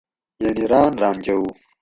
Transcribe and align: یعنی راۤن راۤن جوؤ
یعنی 0.43 0.63
راۤن 0.71 0.91
راۤن 1.01 1.15
جوؤ 1.25 1.43